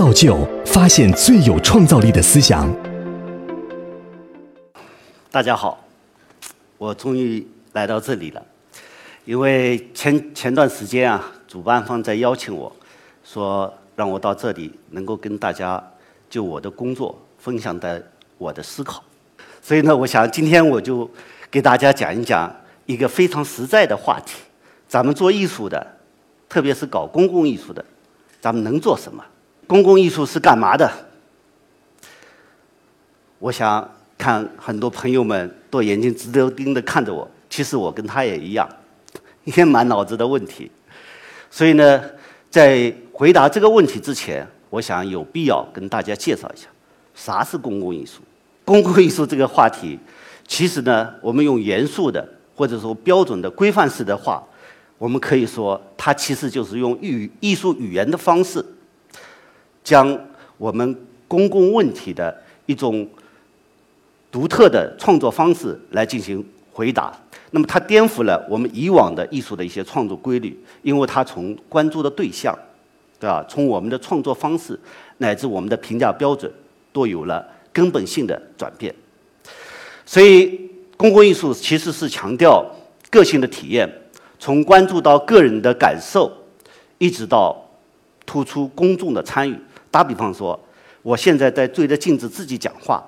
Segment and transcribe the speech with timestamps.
[0.00, 2.66] 造就发现最有创造力的思想。
[5.30, 5.78] 大家好，
[6.78, 8.42] 我终于来到这里了。
[9.26, 12.74] 因为前前段时间啊，主办方在邀请我，
[13.22, 15.92] 说让我到这里能够跟大家
[16.30, 18.02] 就我的工作分享的
[18.38, 19.04] 我的思考。
[19.60, 21.06] 所以呢，我想今天我就
[21.50, 22.50] 给大家讲一讲
[22.86, 24.38] 一个非常实在的话题：
[24.88, 25.86] 咱们做艺术的，
[26.48, 27.84] 特别是搞公共艺术的，
[28.40, 29.22] 咱们能做什么？
[29.70, 30.90] 公共艺术是干嘛的？
[33.38, 33.88] 我想
[34.18, 38.68] 看很多朋友们都眼睛直溜盯的看着我，其实我跟他也一样。
[39.44, 40.68] 也满脑子的问题，
[41.52, 42.02] 所以呢，
[42.50, 46.66] 在回答这个问题之前，我想有必要跟大家介绍一下，
[47.14, 48.22] 啥是公共艺术。
[48.64, 49.96] 公共艺术这个话题，
[50.48, 54.42] 其实呢，我们用严肃的或者说标准的规范式的话，
[54.98, 58.64] 我们可以说，它其实就是用语艺术语言的方式，
[59.82, 60.18] 将
[60.58, 63.08] 我们公共问题的一种
[64.30, 67.12] 独特的创作方式来进行回答。
[67.52, 72.56] 那么，它颠覆了我们以往的艺术的一些创作规律，因为它从关注的对象，
[73.18, 73.44] 对吧？
[73.48, 74.78] 从我们的创作方式
[75.18, 76.48] 乃至我们的评价标准，
[76.92, 78.94] 都有了根本性的转变。
[80.06, 82.64] 所以，公共艺术其实是强调
[83.10, 83.90] 个性的体验，
[84.38, 86.32] 从关注到个人的感受，
[86.98, 87.56] 一直到
[88.24, 89.58] 突出公众的参与。
[89.90, 90.58] 打比方说，
[91.02, 93.04] 我现在在对着镜子自己讲话，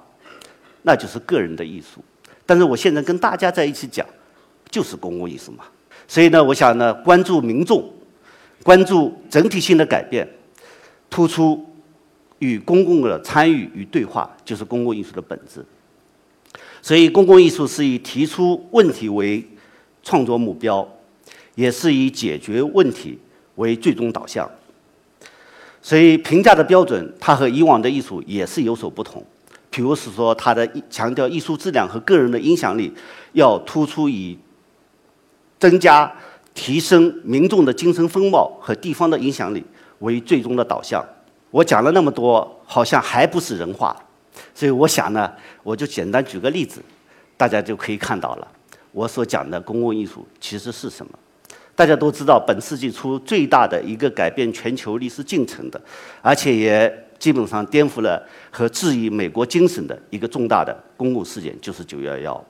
[0.82, 2.00] 那就是个人的艺术；
[2.46, 4.06] 但是我现在跟大家在一起讲。
[4.70, 5.64] 就是公共艺术嘛，
[6.08, 7.92] 所以呢，我想呢，关注民众，
[8.62, 10.26] 关注整体性的改变，
[11.10, 11.62] 突出
[12.38, 15.62] 与公共的参与与对话，就是公共艺术的本质。
[16.80, 19.46] 所以，公共艺术是以提出问题为
[20.02, 20.88] 创作目标，
[21.54, 23.18] 也是以解决问题
[23.56, 24.50] 为最终导向。
[25.82, 29.22] 所以，评价的标准，它和以往的艺术也是有所不同。
[29.68, 32.92] 比如是说，它的强调艺术质量和个人的影响力，
[33.32, 34.38] 要突出以。
[35.58, 36.12] 增加、
[36.54, 39.62] 提升民众的精神风貌和地方的影响力
[40.00, 41.00] 为最终的导向。
[41.52, 43.96] 我讲了那么多，好像还不是人话，
[44.52, 45.32] 所以我想呢，
[45.62, 46.82] 我就简单举个例子，
[47.36, 48.48] 大家就可以看到了
[48.90, 51.12] 我所讲的公共艺术其实是什么。
[51.74, 55.80] 大家都知道，本世纪初最大的一个改变全球历史进程的，
[56.20, 62.44] 而且也基本上颠覆了和质疑美国精神的一个重大的公共事件，就是九幺幺。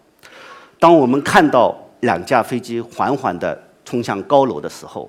[0.78, 1.78] 当我们看到。
[2.02, 5.08] 两架飞机缓缓地冲向高楼的时候，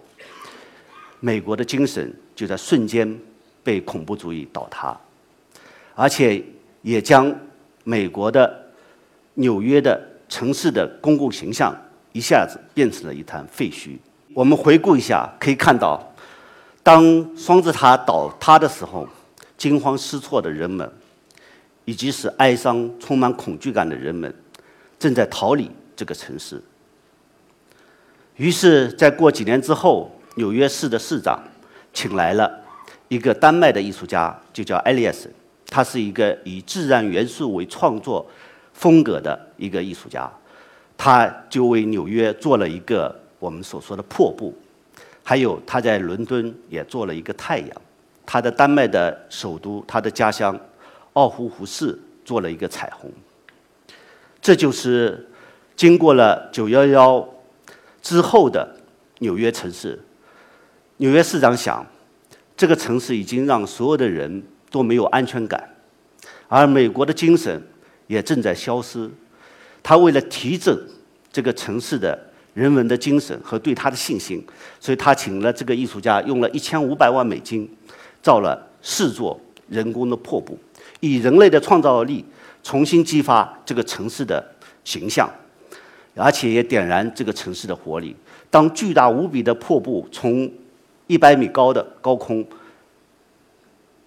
[1.20, 3.20] 美国的精神就在瞬间
[3.64, 4.96] 被恐怖主义倒塌，
[5.96, 6.40] 而且
[6.84, 7.36] 也将
[7.84, 8.64] 美国的
[9.34, 10.00] 纽约的
[10.30, 11.76] 城市的公共形象
[12.14, 13.98] 一下子变成了一滩废墟。
[14.34, 16.14] 我们回顾一下，可以看到，
[16.82, 19.08] 当双子塔倒塌的时候，
[19.58, 20.90] 惊慌失措的人们，
[21.86, 24.34] 以及是哀伤、充满恐惧感的人们，
[24.98, 26.64] 正在逃离这个城市。
[28.38, 31.40] 于是，在过几年之后，纽约市的市长
[31.94, 32.62] 请来了
[33.08, 35.32] 一个丹麦的艺术家，就叫艾利斯。
[35.68, 38.28] 他是一个以自然元素为创作
[38.74, 40.32] 风格的一个艺术家，
[40.98, 44.54] 他就为纽约做了一个我们所说的破布，
[45.24, 47.70] 还有他在伦敦也做了一个太阳，
[48.26, 50.60] 他的丹麦的首都，他的家乡
[51.14, 53.12] 奥胡胡市做了一个彩虹。
[54.42, 55.30] 这就是
[55.76, 57.30] 经过了九幺幺。
[58.02, 58.76] 之后的
[59.20, 59.98] 纽约城市，
[60.98, 61.88] 纽约市长想，
[62.58, 65.74] 这个城市已经让所有的人都没有安全感，
[66.50, 67.66] 而美国的精神
[68.08, 69.10] 也正在消失。
[69.84, 70.76] 他为了提振
[71.32, 72.18] 这个城市的
[72.56, 74.44] 人文的精神和对他的信心，
[74.80, 77.70] 所以他请了这个艺术家，用了一千五百万美金，
[78.22, 80.58] 造了四座人工的瀑布，
[81.02, 82.26] 以人类的创造力
[82.64, 84.44] 重新激发这个城市的
[84.84, 85.30] 形象。
[86.16, 88.16] 而且也点燃这个城市的活力。
[88.52, 90.48] 当巨大无比的瀑布从
[91.08, 92.46] 一百米高的高空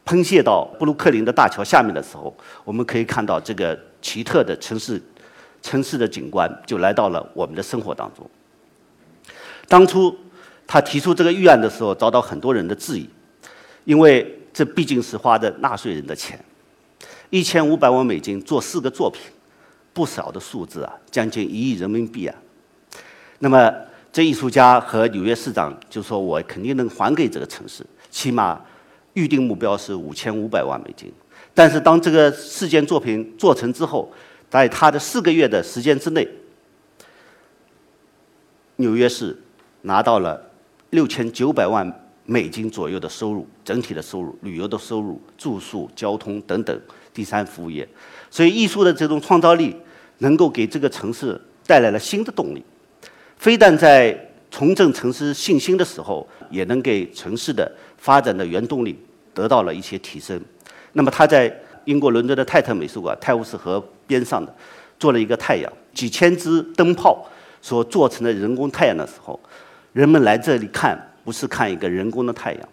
[0.05, 2.33] 喷泻到布鲁克林的大桥下面的时候，
[2.63, 5.03] 我们可以看到这个奇特的城市
[5.67, 8.25] 城市的景观就来到了我们的生活当中。
[9.67, 10.17] 当初
[10.65, 13.09] 他提出这个预案的时候，遭到很多人的质疑，
[13.85, 16.39] 因为这毕竟是花的纳税人的钱，
[17.31, 19.23] 一千五百万美金做四个作品。
[19.93, 22.37] 不少的数字啊，将近一亿人民币啊。
[23.39, 23.73] 那么，
[24.13, 28.61] 这艺术家和纽约市长就说：“我肯定能还给这个城市，起码
[29.15, 31.11] 预定目标是五千五百万美金。”
[31.55, 34.13] 但是，当这个四件作品做成之后，
[34.51, 36.27] 在他的四个月的时间之内，
[38.77, 39.37] 纽约市
[39.83, 40.51] 拿到了
[40.91, 46.81] 六千九百万美金左右的收入，整体的收入、旅游的收入、住宿、交通等等
[47.13, 47.87] 第三服务业。
[48.31, 49.77] 所以，艺术的这种创造力
[50.19, 52.65] 能够给这个城市带来了新的动力，
[53.37, 54.19] 非但在
[54.51, 58.99] 重振城市信心的时候，也能给城市的发展的原动力
[59.35, 60.41] 得到了一些提升。
[60.93, 61.55] 那么，他在
[61.87, 64.55] 英国伦敦的泰特美术馆泰晤士河边上的
[64.99, 67.27] 做了一个太阳，几千只灯泡
[67.63, 69.39] 所做成的人工太阳的时候，
[69.93, 72.69] 人们来这里看不是看一个人工的太阳，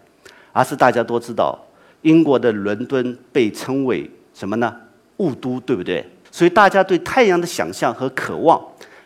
[0.52, 1.58] 而是大家都知道，
[2.02, 4.74] 英国的伦敦被称为什么呢？
[5.18, 6.04] 雾都，对不对？
[6.30, 8.60] 所以大家对太阳的想象和渴望，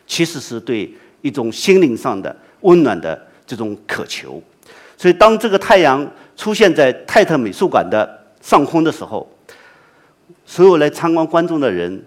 [0.06, 0.90] 其实是对
[1.20, 4.43] 一种心灵上的温暖的这种渴求。
[4.96, 6.06] 所以当这个太阳
[6.37, 8.08] 出现在泰特美术馆的
[8.40, 9.28] 上空的时候，
[10.48, 12.02] 所有来参观观众的人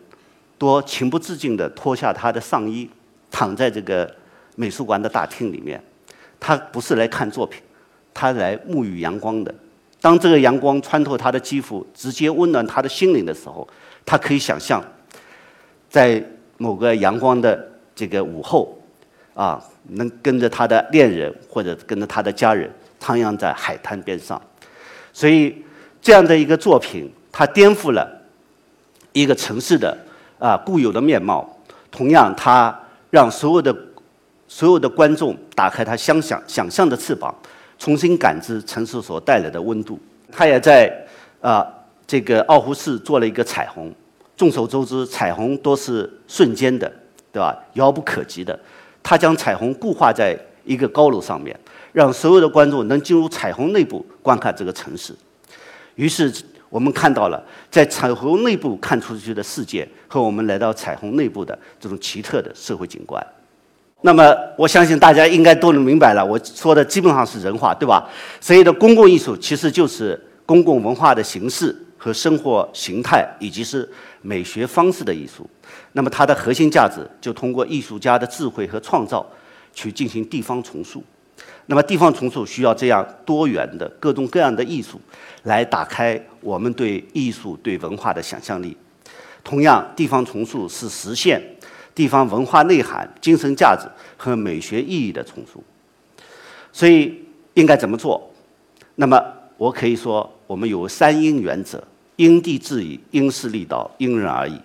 [0.58, 2.90] 都情不自禁地脱下他的上衣，
[3.30, 4.12] 躺在这个
[4.56, 5.82] 美术馆的大厅里面。
[6.40, 7.62] 他不是来看作品，
[8.16, 9.54] 他来沐浴阳光的。
[10.02, 13.66] 当这个阳光穿透他的肌肤，直接温暖他的心灵的时候，
[14.04, 14.84] 他可以想象，
[15.88, 16.22] 在
[16.58, 18.76] 某个阳光的这个午后，
[19.36, 22.68] 啊，能跟着他的恋人或者跟着他的家人
[23.00, 24.42] 徜徉在海滩边上。
[25.14, 25.64] 所以，
[26.02, 28.20] 这样的一个作品，它颠覆了
[29.14, 29.98] 一个城市的
[30.40, 31.58] 啊固有的面貌。
[31.90, 32.78] 同样，它
[33.10, 33.76] 让所有的
[34.48, 37.34] 所有的观众打开他想想想象的翅膀，
[37.78, 40.00] 重新感知城市所带来的温度。
[40.32, 40.90] 他也在
[41.42, 41.66] 啊
[42.08, 43.94] 这个奥胡市做了一个彩虹。
[44.38, 46.92] 众所周知，彩虹都是瞬间的，
[47.32, 47.56] 对吧？
[47.74, 48.58] 遥不可及的。
[49.04, 51.58] 他将彩虹固化在一个高楼上面，
[51.92, 55.14] 让所有的观众能进入彩虹内部观看这个城市。
[55.96, 56.34] 于是
[56.72, 57.40] 我们看到了
[57.70, 63.24] 在彩虹内部看出去的世界和我们来到彩虹内部的这种奇特的社会景观。
[64.02, 68.10] 那么，我相信大家应该都能明白了，我说的基本上是人话，对吧？
[68.40, 73.88] 所以的公共艺术其实就是公共文化的形式和生活形态，以及是。
[74.24, 75.50] 美学方式的艺术，
[75.94, 79.26] 那么它的核心价值就通过艺术家的智慧和创造
[79.74, 81.04] 去进行地方重塑。
[81.68, 85.00] 那么地方重塑需要这样多元的各种各样的艺术
[85.44, 88.76] 来打开我们对艺术对文化的想象力。
[89.44, 91.42] 同样，地方重塑是实现
[91.96, 95.64] 地方文化内涵、精神价值和美学意义的重塑。
[96.72, 97.24] 所以
[97.54, 98.32] 应该怎么做？
[98.96, 99.24] 那么
[99.58, 101.84] 我可以说，我们有三因原则。
[102.18, 104.56] 因地制宜，因势利导，因人而异。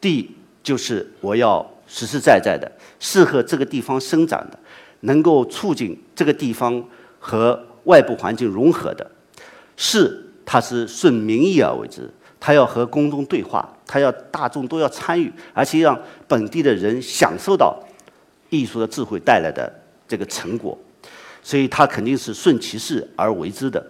[0.00, 2.68] 地就是我要实实在在的，
[2.98, 4.58] 适合这个地方生长的，
[5.02, 6.82] 能够促进这个地方
[7.20, 9.08] 和外部环境融合的。
[9.76, 12.10] 是，它是顺民意而为之，
[12.40, 17.78] 它要和公众对话，它要大众都要参与，而且让本地的人享受到
[18.50, 19.72] 艺术的智慧带来的
[20.06, 20.76] 这个成果，
[21.42, 23.84] 所以它肯定是顺其势而为之的。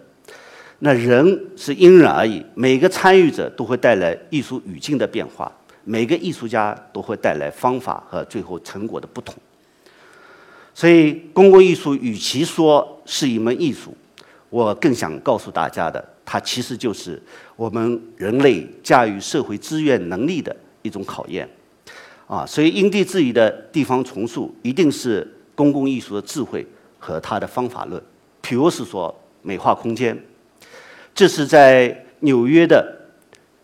[0.79, 5.51] 那人是因人而异，每个参与者都会带来艺术语境的变化，
[5.85, 9.35] 每个艺术家都会带来方法和最后成果的不同。
[10.75, 13.95] 所以，公共艺术与其说是一门艺术，
[14.49, 17.21] 我更想告诉大家的，它其实就是
[17.57, 21.49] 我们人类驾驭社会资源能力的一种考验。
[22.27, 26.67] 啊，所以因地制宜的地方重塑，一定是公共艺术的智慧
[26.99, 28.03] 和它的方法论。
[28.43, 30.19] 譬如是说，美化空间。
[31.15, 33.11] 这是在纽约的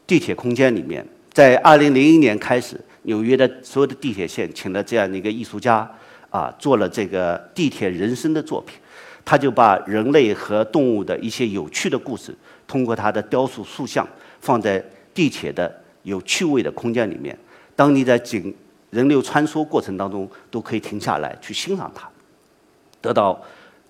[0.07, 5.91] 地铁空间里面，在二零零一年开始，纽约的所有的地铁线请了这样的一个艺术家
[6.30, 8.78] 啊，做了这个地铁人生的作品。
[9.25, 12.35] 他就把人类和动物的一些有趣的故事，
[12.66, 14.06] 通过他的雕塑塑像，
[14.40, 14.82] 放在
[15.12, 15.70] 地铁的
[16.02, 17.38] 有趣味的空间里面。
[17.76, 18.54] 当你在景
[18.88, 22.08] 人流穿梭过程当中，都可以停下来去欣赏它，
[23.02, 23.38] 得到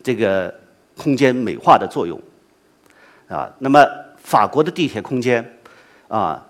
[0.02, 0.52] 这个
[0.96, 2.20] 空间美化的作用。
[3.28, 5.58] 啊，那么法国的地铁空间，
[6.08, 6.44] 啊，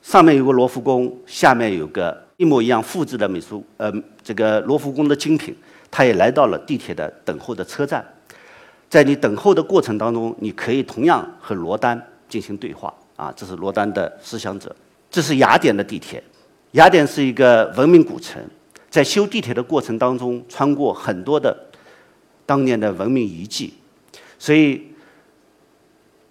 [0.00, 5.54] 上面有个罗浮宫，下面有个一模一样复制的美术，呃，这个罗浮宫的精品，
[5.92, 8.04] 它也来到了地铁的等候的车站，
[8.90, 11.96] 在你等候的过程当中，你可以同样和罗丹
[12.28, 14.74] 进行对话，啊，这是罗丹的思想者。
[15.08, 16.20] 这是雅典的地铁，
[16.72, 18.42] 雅典是一个文明古城，
[18.90, 21.56] 在修地铁的过程当中，穿过很多的
[22.44, 23.74] 当年的文明遗迹，
[24.36, 24.88] 所以。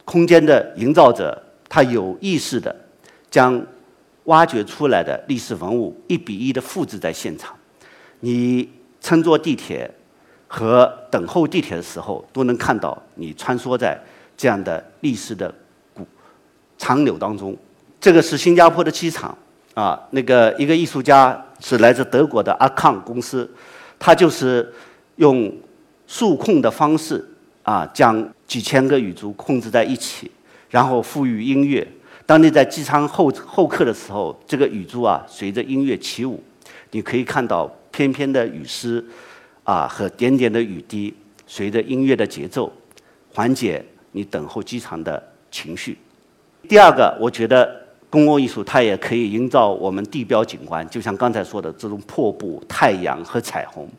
[0.03, 2.75] 空间的营造者，他有意识的
[3.29, 3.65] 将
[4.31, 7.53] 挖掘出来的历史文物一比一的复制在现场。
[8.21, 8.69] 你
[9.01, 9.91] 乘坐地铁
[10.47, 13.99] 和等候地铁的时候，都能看到你穿梭在
[14.37, 15.53] 这样的历史的
[15.93, 16.07] 古
[16.77, 17.55] 长流当中。
[17.99, 19.37] 这个是新加坡的机场
[19.73, 23.49] 啊，那个一个艺术家是来自德国的阿康公司，
[23.99, 24.73] 他就是
[25.17, 25.53] 用
[26.07, 27.23] 数控的方式
[27.63, 30.31] 啊，将几千个语族控制在一起，
[30.69, 31.85] 然后赋予音乐。
[32.31, 36.41] 当你在机舱候候客的时候，这个雨珠啊，随着音乐起舞，
[36.91, 39.05] 你可以看到翩翩的雨丝，
[39.65, 41.13] 啊和点点的雨滴，
[41.45, 42.71] 随着音乐的节奏，
[43.33, 43.83] 缓解
[44.13, 45.21] 你等候机场的
[45.51, 45.97] 情绪。
[46.69, 47.69] 第二个，我觉得
[48.09, 53.89] 公共艺术它也可以营造我们地标景观，就像刚才说的这种瀑布、太阳和彩虹。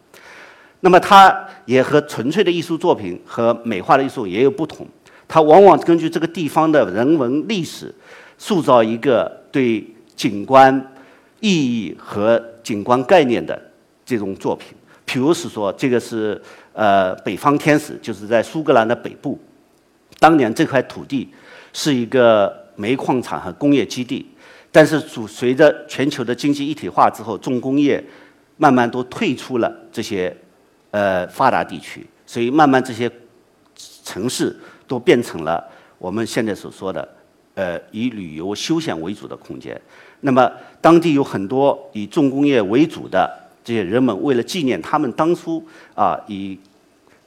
[0.80, 4.88] 那么它也和纯粹的艺术作品和美化的艺术也有不同，
[5.28, 7.94] 它往往根据这个地方的人文历史。
[8.42, 10.92] 塑造一个对景观
[11.38, 13.56] 意义和景观概念的
[14.04, 14.74] 这种作品，
[15.06, 19.38] 譬如是说，这个是呃北方天使，就是在苏格兰的北部，
[20.18, 21.32] 当年这块土地
[21.72, 24.26] 是一个煤矿厂和工业基地，
[24.72, 28.04] 但是随随着全球的经济一体化之后，重工业
[28.56, 30.36] 慢慢都退出了这些
[30.90, 33.08] 呃发达地区，所以慢慢这些
[34.02, 34.58] 城市
[34.88, 35.64] 都变成了
[35.98, 37.08] 我们现在所说的。
[37.54, 39.78] 呃，以旅游休闲为主的空间。
[40.20, 43.30] 那么，当地有很多以重工业为主的
[43.62, 45.62] 这些人们，为了纪念他们当初
[45.94, 46.58] 啊以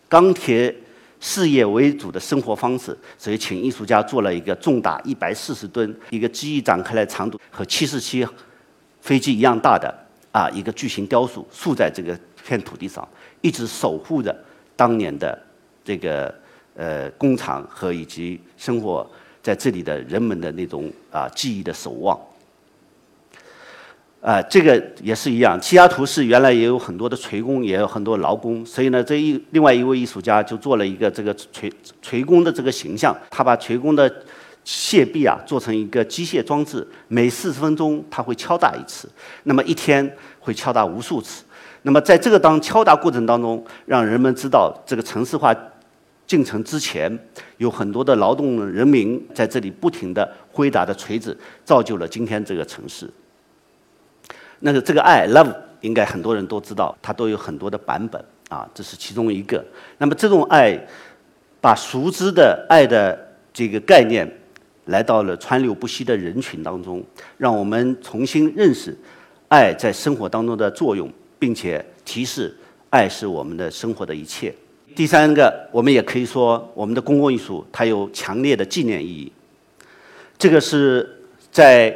[0.09, 0.73] 钢铁
[1.19, 8.25] 事业为主的生活方式，所以请艺术家做了一个重达一百四十吨、一个机翼展开来长度和七十七
[9.01, 9.93] 飞机一样大的
[10.31, 13.07] 啊一个巨型雕塑，竖在这个片土地上，
[13.41, 14.35] 一直守护着
[14.75, 15.37] 当年的
[15.83, 16.33] 这个
[16.75, 19.07] 呃工厂和以及生活。
[19.45, 22.19] 在这里的人们的那种啊记忆的守望，
[24.19, 25.61] 啊，这个也是一样。
[25.61, 31.71] 西雅图市原来也有很多的锤工，也有很多劳工，所以呢，这一另外一位艺术家就做了一个这个锤
[32.01, 33.15] 锤工的这个形象。
[33.29, 34.11] 他把锤工的
[34.65, 39.07] 械臂啊做成一个机械装置，每四十分钟他会敲打一次，
[39.43, 41.43] 那么一天会敲打无数次。
[41.83, 45.55] 那么在这个当敲打过程当中，让人们知道这个城市化。
[46.27, 47.17] 进城之前，
[47.57, 53.09] 有很多的劳动人民在这里不停地挥打着锤子，造就了今天这个城市。
[54.59, 59.63] 那个这个爱 love 应该很多人都知道，它都有很多的版本啊，这是其中一个。
[59.99, 60.75] 那么这种爱，
[61.61, 64.27] 把熟知的爱的这个概念，
[64.85, 67.03] 来到了川流不息的人群当中，
[67.37, 68.97] 让我们重新认识
[69.47, 72.55] 爱在生活当中的作用，并且提示
[72.89, 74.51] 爱是我们的生活的一切。
[74.95, 79.29] 第三个，我们也可以说，我们的公共艺术它有强烈的纪念意义。
[80.37, 81.21] 这个是
[81.51, 81.93] 在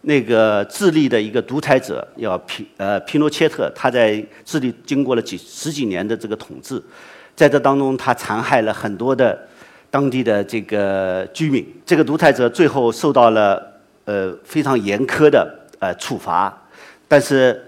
[0.00, 6.82] 那个智利的一个独裁者，要皮呃皮诺切特，他在智利经过了几十几年的这个统治，
[7.36, 9.38] 在这当中他残害了很多的
[9.90, 11.66] 当地的这个居民。
[11.84, 13.62] 这个独裁者最后受到了
[14.06, 15.46] 呃非常严苛的
[15.78, 16.66] 呃处罚，
[17.06, 17.62] 但是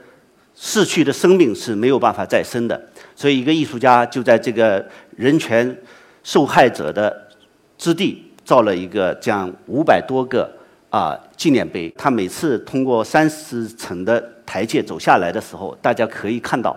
[0.54, 2.80] 逝去的生命是没有办法再生的。
[3.14, 4.84] 所以，一个艺术家就在这个
[5.16, 5.76] 人权
[6.22, 7.28] 受害者的
[7.76, 10.50] 之地造了一个这样五百多个
[10.90, 11.92] 啊纪念碑。
[11.96, 16.76] 他每次通过三十层的台阶走下来的时候，大家可以看到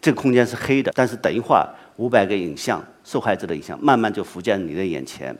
[0.00, 5.36] 这个空间是黑的，但是等一会儿五百个影像受害者的影像慢慢就浮现你的眼前，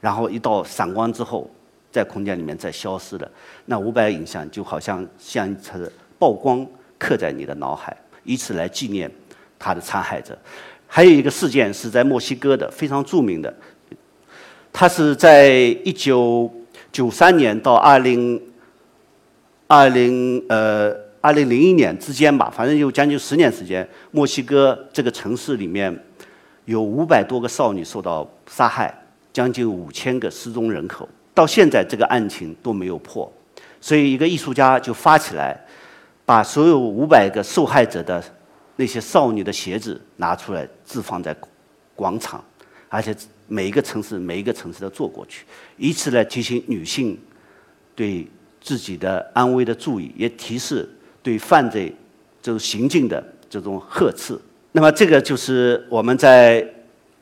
[0.00, 1.48] 然后一道闪光之后，
[1.90, 3.30] 在空间里面再消失了。
[3.66, 6.66] 那五百影像就好像像一层曝光
[6.98, 9.10] 刻在你的脑海，以此来纪念。
[9.62, 10.36] 他的残害者，
[10.88, 13.54] 还有一个事件是在墨西哥的，非常著名的。
[14.72, 15.50] 他是在
[15.84, 16.52] 一九
[16.90, 18.42] 九三年到二零
[19.68, 25.96] 二零呃二零零一年之间吧，反正有将近十年时间，墨西哥这个城市里面
[26.64, 28.92] 有五百多个少女受到杀害，
[29.32, 33.30] 将近五千个失踪人口，到现在这个案情都没有破，
[33.80, 35.58] 所以一个艺术家就发起来，
[36.24, 38.22] 把所有五百个受害者的。
[38.76, 41.36] 那些少女的鞋子拿出来置放在
[41.94, 42.42] 广场，
[42.88, 43.14] 而且
[43.46, 45.44] 每一个城市每一个城市都坐过去，
[45.76, 47.18] 以此来提醒女性
[47.94, 48.26] 对
[48.60, 50.88] 自己的安危的注意，也提示
[51.22, 51.94] 对犯罪
[52.40, 54.38] 这种行径的这种呵斥。
[54.72, 56.66] 那么，这个就是我们在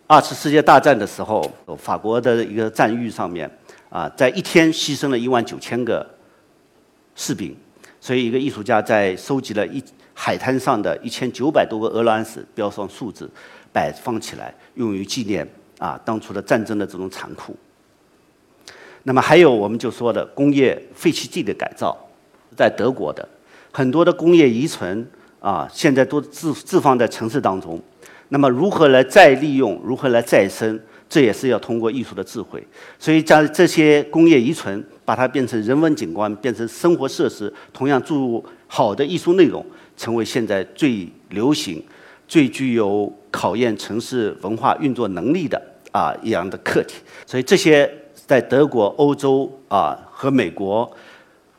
[0.07, 1.43] 二次世界大战的时候，
[1.77, 3.51] 法国的一个战役上面
[3.89, 6.09] 啊，在一天牺牲了一万九千个
[7.17, 7.57] 士兵，
[8.01, 9.83] 所以一个艺术家在收集了一。
[10.23, 13.27] 海滩上的一千九百多个鹅卵石，标上数字，
[13.73, 15.49] 摆放起来，用于纪念
[15.79, 17.57] 啊当初的战争的这种残酷。
[19.05, 21.97] 那么还有我们就说的工业废弃地的改造，
[22.55, 23.27] 在德国的
[23.73, 25.09] 很多的工业遗存
[25.41, 27.81] 啊，现在都置置放在城市当中。
[28.29, 32.63] 那么如何来再利用，如何来再生，这也是要通过艺术的智慧。
[32.99, 39.65] 所以将这些工业遗存，把它变成人文景观，变成生活设施，同样注入好的艺术内容。
[40.01, 41.85] 成为现在最流行、
[42.27, 45.61] 最具有考验城市文化运作能力的
[45.93, 46.95] 啊一样的课题。
[47.27, 50.91] 所以这些在德国、欧洲啊和美国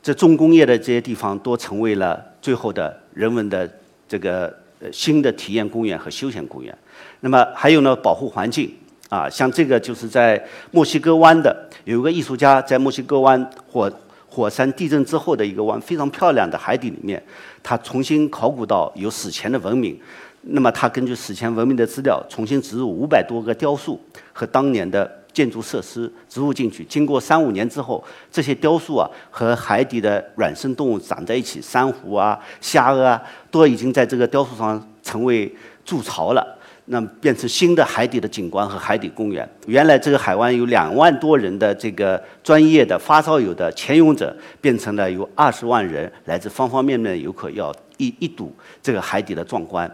[0.01, 3.69] 这重工业的这些地方，都成为了最后的人文的
[4.07, 4.51] 这个
[4.91, 6.75] 新的体验公园和休闲公园。
[7.19, 8.73] 那么还有呢，保护环境
[9.09, 13.91] 啊，像这个就是在墨西哥湾的有一个艺术家在墨西哥湾火。
[14.31, 17.21] 火山地震之后的一个湾，非常漂亮的海底里面，
[17.61, 19.99] 他重新考古到有史前的文明。
[20.43, 23.99] 那么他根据史前文明的资料，重新植入五百多个雕塑
[24.31, 26.83] 和当年的建筑设施植入进去。
[26.85, 33.21] 经过三五年之后，这些雕塑啊和海底的软生动物长在一起，珊瑚啊、虾啊，
[33.51, 36.57] 都已经在这个雕塑上成为筑巢了。
[36.91, 39.49] 那么变成新的海底的景观和海底公园。
[39.65, 49.89] 原来这个海湾有两万多人的这个专业的发烧友的潜泳者，变成了有二十万人来自方方面面的游客要一一睹这个海底的壮观。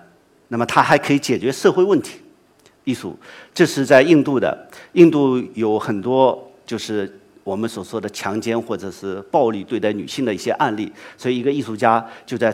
[0.47, 2.19] 那么它还可以解决社会问题。
[2.83, 3.15] 艺术，
[3.53, 12.51] 这是在印度的，印度有很多就是我们所说的强奸或者是暴力对待女性的一些案例，所以一个艺术家就在。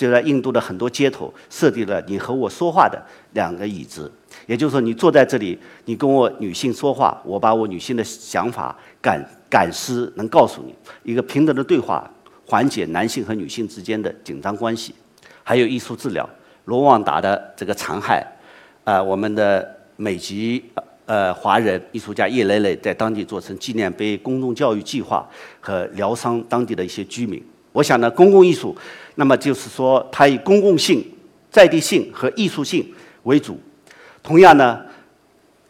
[0.00, 2.98] 就在印度的很多街头设定了你和我说话的
[3.34, 4.10] 两个椅子，
[4.46, 12.10] 也就是说，你坐在这里，你跟我女性说话，我把我女性的想法感感知能告诉你一个平等的对话，
[12.46, 14.94] 缓解男性和女性之间的紧张关系。
[15.44, 16.26] 还有艺术治疗，
[16.64, 18.26] 罗旺达的这个残害，
[18.84, 20.64] 啊，我们的美籍
[21.04, 25.28] 呃华人艺术家叶磊磊在当地做成纪念碑、公众教育计划
[25.60, 27.44] 和疗伤当地的一些居民。
[27.72, 28.76] 我想呢，公共艺术，
[29.14, 31.04] 那么就是说，它以公共性、
[31.50, 32.84] 在地性和艺术性
[33.24, 33.58] 为主。
[34.22, 34.80] 同样呢，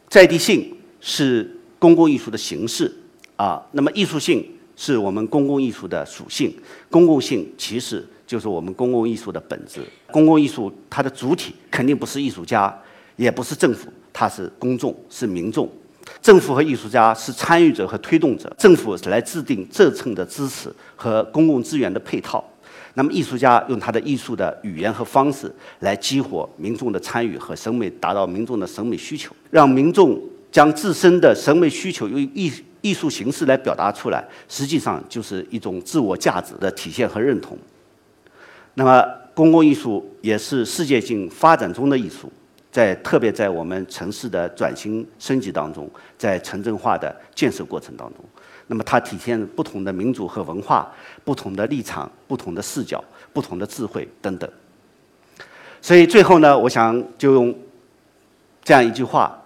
[0.08, 2.90] 在地性是公共艺术的形式
[3.36, 4.44] 啊，那么艺术性
[4.76, 6.54] 是我们公共艺术的属性。
[6.90, 9.80] 公共性其实就是我们公共艺术的本质。
[10.10, 12.76] 公共艺术它的主体肯定不是艺术家，
[13.16, 15.70] 也不是政府，它是公众，是民众。
[16.22, 22.44] 政府和艺术家是参与者和推动者，政府来制定政策的支持和公共资源的配套，
[22.94, 30.20] 那么艺术家用他的艺术的语言和方式来激活民众的参与和审美，达到民众的审美需求，让民众
[30.52, 37.56] 将自身的审美需求用艺艺术形式来表达出来，实际上就是一种自我价值的体现和认同。
[38.74, 42.30] 那么，公共艺术也是世界性发展中的艺术。
[42.70, 48.24] 在特别在我们城市的转型升级当中，在城镇化的建设过程当中，
[48.68, 50.90] 那么它体现不同的民族和文化、
[51.24, 53.02] 不同的立场、不同的视角、
[53.32, 54.48] 不同的智慧等等。
[55.82, 57.54] 所以最后呢，我想就用
[58.62, 59.36] 这样一句话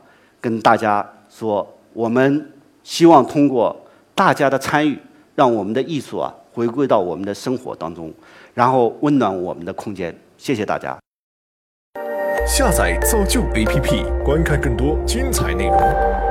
[0.41, 3.75] 跟大家说：我们希望通过
[4.15, 4.99] 大家的参与，
[5.35, 8.13] 让我们的艺术啊回归到我们的生活当中，
[8.53, 10.15] 然后温暖我们的空间。
[10.37, 11.04] 谢谢大家。
[12.46, 16.24] 下载造就 APP，观看更多精彩内容。